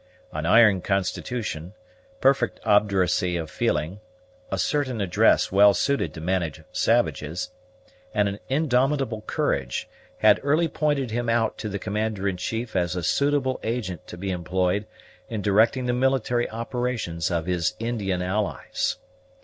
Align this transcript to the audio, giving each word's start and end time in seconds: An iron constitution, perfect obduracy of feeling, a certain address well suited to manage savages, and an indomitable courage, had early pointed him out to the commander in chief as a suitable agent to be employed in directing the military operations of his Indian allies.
An 0.31 0.47
iron 0.47 0.81
constitution, 0.81 1.75
perfect 2.21 2.59
obduracy 2.65 3.37
of 3.37 3.51
feeling, 3.51 3.99
a 4.51 4.57
certain 4.57 4.99
address 4.99 5.51
well 5.51 5.75
suited 5.75 6.11
to 6.15 6.19
manage 6.19 6.63
savages, 6.71 7.51
and 8.11 8.27
an 8.27 8.39
indomitable 8.49 9.21
courage, 9.27 9.87
had 10.17 10.39
early 10.41 10.67
pointed 10.67 11.11
him 11.11 11.29
out 11.29 11.55
to 11.59 11.69
the 11.69 11.77
commander 11.77 12.27
in 12.27 12.37
chief 12.37 12.75
as 12.75 12.95
a 12.95 13.03
suitable 13.03 13.59
agent 13.61 14.07
to 14.07 14.17
be 14.17 14.31
employed 14.31 14.87
in 15.29 15.43
directing 15.43 15.85
the 15.85 15.93
military 15.93 16.49
operations 16.49 17.29
of 17.29 17.45
his 17.45 17.75
Indian 17.77 18.23
allies. 18.23 18.95